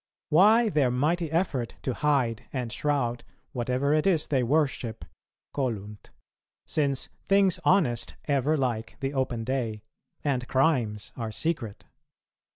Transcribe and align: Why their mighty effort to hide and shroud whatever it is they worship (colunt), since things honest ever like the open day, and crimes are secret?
Why 0.29 0.69
their 0.69 0.89
mighty 0.89 1.29
effort 1.31 1.75
to 1.83 1.93
hide 1.93 2.45
and 2.51 2.71
shroud 2.73 3.23
whatever 3.51 3.93
it 3.93 4.07
is 4.07 4.25
they 4.25 4.41
worship 4.41 5.05
(colunt), 5.53 6.09
since 6.65 7.09
things 7.27 7.59
honest 7.63 8.15
ever 8.25 8.57
like 8.57 8.97
the 8.99 9.13
open 9.13 9.43
day, 9.43 9.83
and 10.23 10.47
crimes 10.47 11.13
are 11.15 11.31
secret? 11.31 11.85